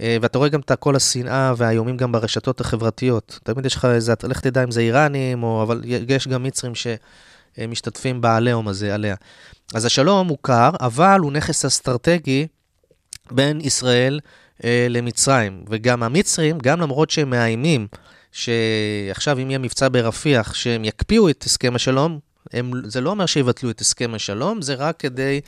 [0.00, 3.38] אה, ואתה רואה גם את כל השנאה והאיומים גם ברשתות החברתיות.
[3.44, 8.20] תמיד יש לך איזה, לך תדע אם זה איראנים, או, אבל יש גם מצרים שמשתתפים
[8.20, 9.16] בעליהום הזה, עליה.
[9.74, 12.46] אז השלום קר, אבל הוא נכס אסטרטגי
[13.30, 14.20] בין ישראל
[14.64, 15.64] אה, למצרים.
[15.68, 17.86] וגם המצרים, גם למרות שהם מאיימים,
[18.32, 22.18] שעכשיו אם יהיה מבצע ברפיח, שהם יקפיאו את הסכם השלום,
[22.52, 25.40] הם, זה לא אומר שיבטלו את הסכם השלום, זה רק כדי,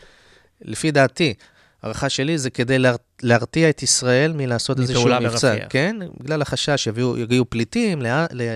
[0.63, 1.35] לפי דעתי,
[1.83, 5.53] הערכה שלי זה כדי לה, להרתיע את ישראל מלעשות איזשהו מבצע.
[5.53, 5.67] ברפיח.
[5.71, 8.03] כן, בגלל החשש שיגיעו פליטים.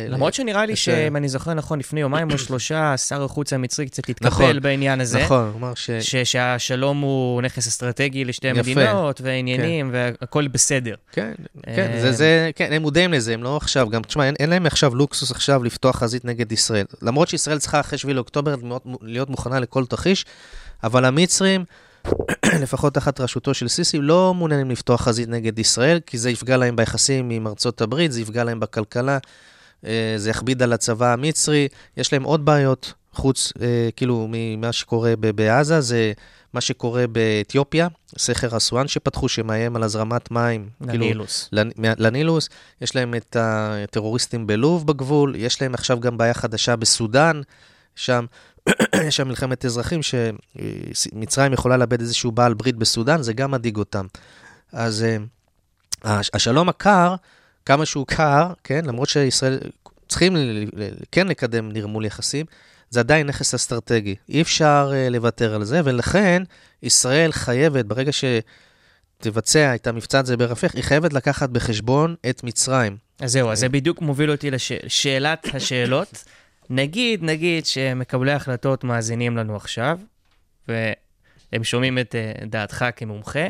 [0.08, 4.08] למרות שנראה לי שאם אני זוכר נכון, לפני יומיים או שלושה, שר החוץ המצרי קצת
[4.08, 5.22] התקפל נכון, בעניין הזה.
[5.22, 5.90] נכון, הוא אמר ש...
[5.90, 6.16] ש...
[6.16, 10.12] שהשלום הוא נכס אסטרטגי לשתי יפה, מדינות, ועניינים, כן.
[10.20, 10.94] והכול בסדר.
[11.12, 11.32] כן,
[11.62, 14.66] כן, זה, זה, כן, הם מודעים לזה, הם לא עכשיו, גם, תשמע, אין, אין להם
[14.66, 16.87] עכשיו לוקסוס עכשיו לפתוח חזית נגד ישראל.
[17.02, 18.54] למרות שישראל צריכה אחרי 7 לאוקטובר
[19.02, 20.24] להיות מוכנה לכל תרחיש,
[20.85, 21.64] אבל המצרים...
[22.62, 26.77] לפחות תחת ראשותו של סיסי, לא מעוניינים לפתוח חזית נגד ישראל, כי זה יפגע להם
[26.77, 29.19] ביחסים עם ארצות הברית, זה יפגע להם בכלכלה,
[29.87, 35.15] אה, זה יכביד על הצבא המצרי, יש להם עוד בעיות חוץ, אה, כאילו, ממה שקורה
[35.17, 36.12] בעזה, זה
[36.55, 37.88] מה שקורה באתיופיה,
[38.19, 40.69] סכר אסואן שפתחו, שמאיים על הזרמת מים.
[40.88, 41.49] כאילו, לנילוס.
[41.53, 42.49] לנ- מה- לנילוס,
[42.81, 47.41] יש להם את הטרוריסטים בלוב בגבול, יש להם עכשיו גם בעיה חדשה בסודאן,
[47.97, 48.25] שם
[49.09, 50.01] יש שם מלחמת אזרחים
[50.92, 54.07] שמצרים יכולה לאבד איזשהו בעל ברית בסודאן, זה גם מדאיג אותם.
[54.72, 55.16] אז אה,
[56.05, 57.14] הש- השלום הקר,
[57.66, 59.59] כמה שהוא קר, כן, למרות שישראל
[60.09, 60.37] צריכים
[61.12, 62.46] כן לקדם נרמול יחסים,
[62.90, 64.14] זה עדיין נכס אסטרטגי.
[64.29, 66.42] אי אפשר אה, לוותר על זה, ולכן
[66.83, 72.96] ישראל חייבת, ברגע שתבצע את המבצע הזה ברפיח, היא חייבת לקחת בחשבון את מצרים.
[73.20, 76.25] אז זהו, אז זה בדיוק מוביל אותי לשאלת השאלות.
[76.70, 79.98] נגיד, נגיד שמקבלי ההחלטות מאזינים לנו עכשיו,
[80.68, 83.46] והם שומעים את אה, דעתך כמומחה,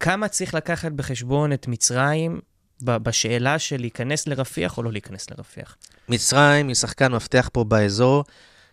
[0.00, 2.40] כמה צריך לקחת בחשבון את מצרים
[2.82, 5.76] בשאלה של להיכנס לרפיח או לא להיכנס לרפיח?
[6.08, 8.24] מצרים היא שחקן מפתח פה באזור.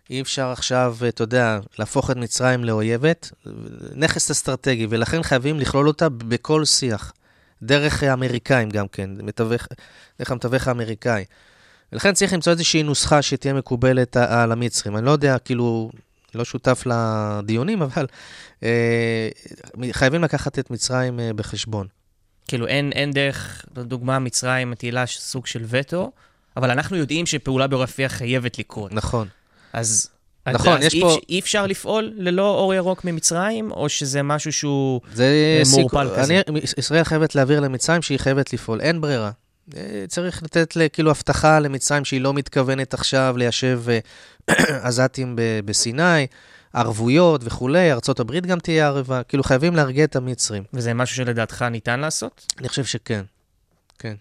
[0.10, 3.32] אי אפשר עכשיו, אתה יודע, להפוך את מצרים לאויבת.
[3.96, 7.14] נכס אסטרטגי, ולכן חייבים לכלול אותה בכל שיח.
[7.64, 9.68] דרך האמריקאים גם כן, מתווך,
[10.20, 11.26] דרך המתווך האמריקאי.
[11.94, 14.98] ולכן צריך למצוא איזושהי נוסחה שתהיה מקובלת על המצרים.
[14.98, 15.92] אני לא יודע, כאילו,
[16.36, 18.06] לא שותף לדיונים, אבל
[18.64, 19.30] אה,
[19.92, 21.88] חייבים לקחת את מצרים אה, בחשבון.
[22.48, 26.12] כאילו, אין, אין דרך, לדוגמה, מצרים מטילה סוג של וטו,
[26.58, 28.94] אבל אנחנו יודעים שפעולה ברפיח חייבת לקרות.
[28.94, 29.28] נכון.
[29.74, 30.10] אז...
[30.52, 34.54] נכון, אז יש אי, פה- אי אפשר לפעול ללא אור ירוק ממצרים, או שזה משהו
[34.54, 35.02] שהוא...
[35.14, 35.24] זה
[35.60, 36.42] אה, סיכו- מעורפל כזה.
[36.48, 39.32] אני, ישראל חייבת להעביר למצרים שהיא חייבת לפעול, אין ברירה.
[39.78, 44.00] אה, צריך לתת כאילו הבטחה למצרים שהיא לא מתכוונת עכשיו ליישב אה,
[44.88, 46.28] עזתים בסיני,
[46.74, 50.64] ערבויות וכולי, ארה"ב גם תהיה ערבה, כאילו חייבים להרגיע את המצרים.
[50.74, 52.46] וזה משהו שלדעתך ניתן לעשות?
[52.60, 53.24] אני חושב שכן.
[54.00, 54.16] כן.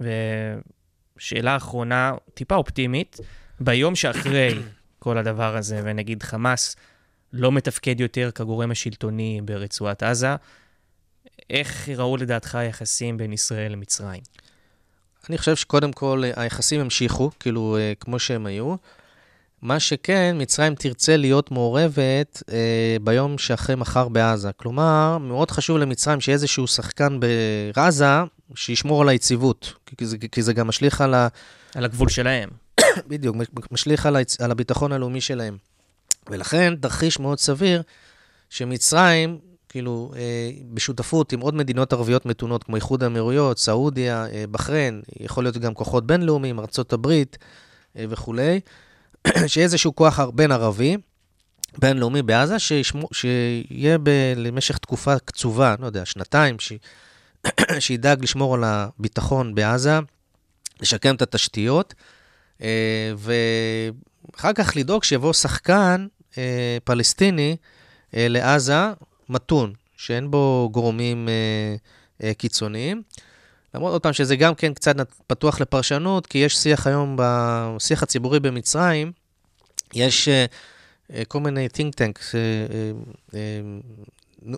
[0.00, 3.16] ושאלה אחרונה, טיפה אופטימית,
[3.60, 4.58] ביום שאחרי
[4.98, 6.76] כל הדבר הזה, ונגיד חמאס
[7.32, 10.34] לא מתפקד יותר כגורם השלטוני ברצועת עזה,
[11.50, 14.22] איך יראו לדעתך היחסים בין ישראל למצרים?
[15.28, 18.74] אני חושב שקודם כל אה, היחסים המשיכו, כאילו, אה, כמו שהם היו.
[19.62, 24.50] מה שכן, מצרים תרצה להיות מעורבת אה, ביום שאחרי מחר בעזה.
[24.56, 27.20] כלומר, מאוד חשוב למצרים שיהיה איזשהו שחקן
[27.74, 28.06] בעזה
[28.54, 31.28] שישמור על היציבות, כי זה, כי זה גם משליך על ה...
[31.74, 32.48] על הגבול שלהם.
[33.08, 33.36] בדיוק,
[33.70, 34.40] משליך על, היצ...
[34.40, 35.56] על הביטחון הלאומי שלהם.
[36.30, 37.82] ולכן, תרחיש מאוד סביר
[38.50, 39.38] שמצרים,
[39.70, 45.44] כאילו, אה, בשותפות עם עוד מדינות ערביות מתונות, כמו איחוד האמירויות, סעודיה, אה, בחריין, יכול
[45.44, 46.58] להיות גם כוחות בינלאומיים,
[46.90, 47.38] הברית
[47.96, 48.60] אה, וכולי,
[49.46, 50.96] שיהיה איזשהו כוח בין ערבי,
[51.78, 56.72] בינלאומי בעזה, שישמו, שיהיה ב, למשך תקופה קצובה, לא יודע, שנתיים, ש,
[57.78, 59.98] שידאג לשמור על הביטחון בעזה,
[60.80, 61.94] לשקם את התשתיות,
[62.62, 66.06] אה, ואחר כך לדאוג שיבוא שחקן
[66.38, 67.56] אה, פלסטיני
[68.16, 68.92] אה, לעזה,
[69.30, 71.74] מתון, שאין בו גורמים אה,
[72.22, 73.02] אה, קיצוניים.
[73.74, 74.94] למרות עוד פעם שזה גם כן קצת
[75.26, 79.12] פתוח לפרשנות, כי יש שיח היום, בשיח הציבורי במצרים,
[79.94, 80.44] יש אה,
[81.14, 82.40] אה, כל מיני think tanks, אה,
[83.34, 83.60] אה,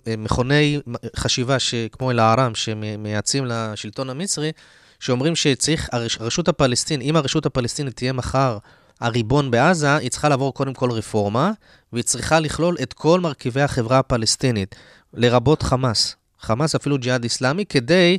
[0.06, 0.80] אה, מכוני
[1.16, 1.56] חשיבה
[1.92, 4.52] כמו אל-ערם, שמייעצים לשלטון המצרי,
[5.00, 5.88] שאומרים שצריך,
[6.20, 8.58] הרשות הפלסטינית, אם הרשות הפלסטינית תהיה מחר
[9.02, 11.52] הריבון בעזה, היא צריכה לעבור קודם כל רפורמה,
[11.92, 14.74] והיא צריכה לכלול את כל מרכיבי החברה הפלסטינית,
[15.14, 16.16] לרבות חמאס.
[16.40, 18.18] חמאס, אפילו ג'יהאד איסלאמי, כדי...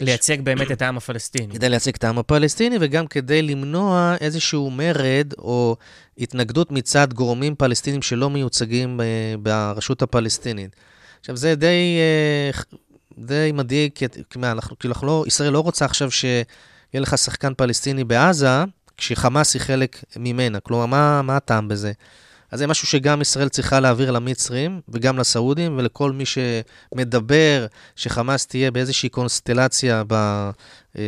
[0.00, 1.54] לייצג באמת את העם הפלסטיני.
[1.54, 5.76] כדי לייצג את העם הפלסטיני, וגם כדי למנוע איזשהו מרד או
[6.18, 9.00] התנגדות מצד גורמים פלסטינים שלא מיוצגים
[9.42, 10.76] ברשות הפלסטינית.
[11.20, 11.98] עכשיו, זה די,
[13.18, 14.06] די מדאיג, כי
[14.42, 16.44] אנחנו, כאילו, אנחנו לא, ישראל לא רוצה עכשיו שיהיה
[16.94, 18.64] לך שחקן פלסטיני בעזה,
[18.96, 20.60] כשחמאס היא חלק ממנה.
[20.60, 21.92] כלומר, מה, מה הטעם בזה?
[22.50, 28.70] אז זה משהו שגם ישראל צריכה להעביר למצרים וגם לסעודים ולכל מי שמדבר שחמאס תהיה
[28.70, 30.14] באיזושהי קונסטלציה, ב,
[30.98, 31.02] אה,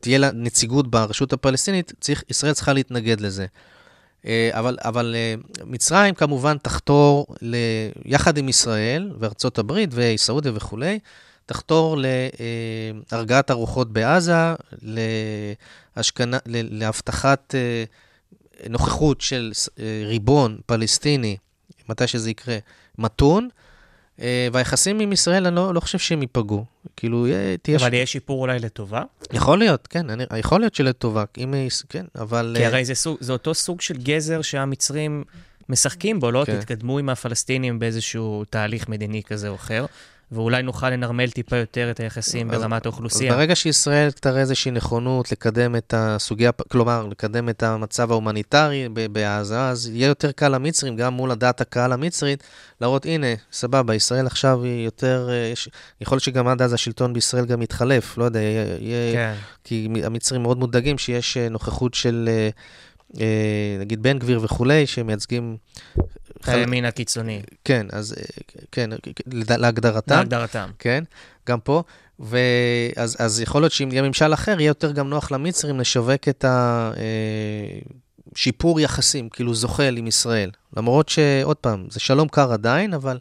[0.00, 3.46] תהיה לה נציגות ברשות הפלסטינית, צריך, ישראל צריכה להתנגד לזה.
[4.26, 7.56] אה, אבל, אבל אה, מצרים כמובן תחתור, ל,
[8.04, 10.98] יחד עם ישראל וארצות הברית וסעודיה וכולי,
[11.46, 11.96] תחתור
[13.12, 14.54] להרגעת הרוחות בעזה,
[15.96, 17.54] להשכנה, להבטחת
[18.70, 19.52] נוכחות של
[20.04, 21.36] ריבון פלסטיני,
[21.88, 22.58] מתי שזה יקרה,
[22.98, 23.48] מתון,
[24.52, 26.64] והיחסים עם ישראל, אני לא, לא חושב שהם ייפגעו.
[26.96, 27.26] כאילו,
[27.62, 27.78] תהיה...
[27.78, 27.92] אבל ש...
[27.92, 29.02] יהיה שיפור אולי לטובה?
[29.32, 31.54] יכול להיות, כן, אני, יכול להיות שלטובה, אם...
[31.88, 32.54] כן, אבל...
[32.58, 35.24] כי הרי זה, סוג, זה אותו סוג של גזר שהמצרים
[35.68, 36.44] משחקים בו, לא?
[36.46, 36.60] כן.
[36.60, 39.86] תתקדמו עם הפלסטינים באיזשהו תהליך מדיני כזה או אחר,
[40.32, 43.34] ואולי נוכל לנרמל טיפה יותר את היחסים אז- ברמת אז האוכלוסייה.
[43.34, 49.88] ברגע שישראל תראה איזושהי נכונות לקדם את הסוגיה, כלומר, לקדם את המצב ההומניטרי בעזה, אז
[49.88, 52.42] יהיה יותר קל למצרים, גם מול הדעת הקהל המצרית,
[52.80, 55.68] להראות, הנה, סבבה, ישראל עכשיו היא יותר, אה, יש,
[56.00, 59.34] יכול להיות שגם עד אז השלטון בישראל גם יתחלף, לא יודע, יהיה, כן.
[59.64, 62.28] כי המצרים מאוד מודאגים שיש אה, נוכחות של,
[63.20, 65.56] אה, נגיד, בן גביר וכולי, שמייצגים...
[66.48, 68.22] הימין הקיצוני, כן, אז אה,
[68.72, 68.90] כן,
[69.26, 70.14] להגדרתם.
[70.14, 70.70] להגדרתם.
[70.78, 71.04] כן,
[71.46, 71.82] גם פה.
[72.18, 76.44] ואז אז יכול להיות שאם יהיה ממשל אחר, יהיה יותר גם נוח למצרים לשווק את
[78.34, 80.50] השיפור יחסים, כאילו זוחל עם ישראל.
[80.76, 83.18] למרות שעוד פעם, זה שלום קר עדיין, אבל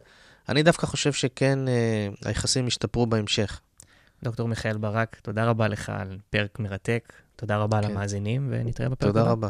[0.49, 3.59] אני דווקא חושב שכן, אה, היחסים ישתפרו בהמשך.
[4.23, 7.91] דוקטור מיכאל ברק, תודה רבה לך על פרק מרתק, תודה רבה כן.
[7.91, 9.19] למאזינים, ונתראה בפרק הבא.
[9.19, 9.47] תודה רבה.